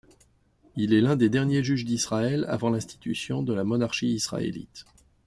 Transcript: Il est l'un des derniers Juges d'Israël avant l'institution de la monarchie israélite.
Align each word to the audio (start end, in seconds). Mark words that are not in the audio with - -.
Il 0.75 0.95
est 0.95 1.01
l'un 1.01 1.15
des 1.15 1.29
derniers 1.29 1.63
Juges 1.63 1.85
d'Israël 1.85 2.47
avant 2.49 2.71
l'institution 2.71 3.43
de 3.43 3.53
la 3.53 3.63
monarchie 3.63 4.11
israélite. 4.11 4.83